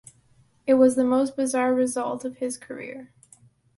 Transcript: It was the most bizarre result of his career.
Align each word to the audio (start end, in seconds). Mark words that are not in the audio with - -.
It 0.65 0.73
was 0.73 0.95
the 0.95 1.03
most 1.03 1.35
bizarre 1.35 1.75
result 1.75 2.25
of 2.25 2.37
his 2.37 2.57
career. 2.57 3.13